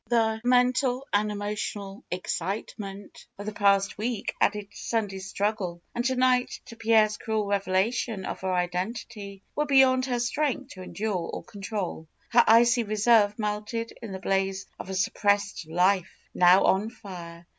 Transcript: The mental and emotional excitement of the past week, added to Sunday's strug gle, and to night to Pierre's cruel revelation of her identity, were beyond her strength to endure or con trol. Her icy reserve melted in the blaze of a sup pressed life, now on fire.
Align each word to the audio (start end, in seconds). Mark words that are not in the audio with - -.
The 0.09 0.41
mental 0.43 1.05
and 1.13 1.31
emotional 1.31 2.03
excitement 2.09 3.27
of 3.37 3.45
the 3.45 3.51
past 3.51 3.99
week, 3.99 4.33
added 4.41 4.71
to 4.71 4.75
Sunday's 4.75 5.31
strug 5.31 5.57
gle, 5.57 5.79
and 5.93 6.03
to 6.05 6.15
night 6.15 6.59
to 6.65 6.75
Pierre's 6.75 7.17
cruel 7.17 7.45
revelation 7.45 8.25
of 8.25 8.41
her 8.41 8.51
identity, 8.51 9.43
were 9.55 9.67
beyond 9.67 10.07
her 10.07 10.19
strength 10.19 10.71
to 10.73 10.81
endure 10.81 11.29
or 11.31 11.43
con 11.43 11.61
trol. 11.61 12.07
Her 12.31 12.43
icy 12.47 12.81
reserve 12.81 13.37
melted 13.37 13.93
in 14.01 14.11
the 14.11 14.17
blaze 14.17 14.65
of 14.79 14.89
a 14.89 14.95
sup 14.95 15.13
pressed 15.13 15.67
life, 15.69 16.11
now 16.33 16.63
on 16.63 16.89
fire. 16.89 17.45